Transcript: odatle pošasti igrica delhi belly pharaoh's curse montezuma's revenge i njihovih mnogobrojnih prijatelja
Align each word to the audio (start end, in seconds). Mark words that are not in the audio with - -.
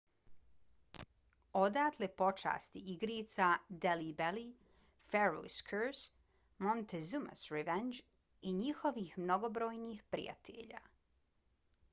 odatle 1.59 2.07
pošasti 2.21 2.81
igrica 2.93 3.49
delhi 3.85 4.07
belly 4.23 4.45
pharaoh's 5.11 5.59
curse 5.69 6.67
montezuma's 6.69 7.45
revenge 7.59 8.03
i 8.41 8.55
njihovih 8.65 9.17
mnogobrojnih 9.27 10.03
prijatelja 10.17 10.83